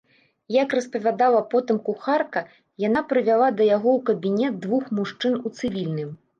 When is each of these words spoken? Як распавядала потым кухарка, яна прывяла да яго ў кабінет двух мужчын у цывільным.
Як 0.53 0.69
распавядала 0.77 1.41
потым 1.51 1.77
кухарка, 1.89 2.43
яна 2.87 3.05
прывяла 3.13 3.53
да 3.61 3.71
яго 3.77 3.89
ў 3.97 4.09
кабінет 4.11 4.53
двух 4.67 4.83
мужчын 5.01 5.33
у 5.43 5.57
цывільным. 5.57 6.13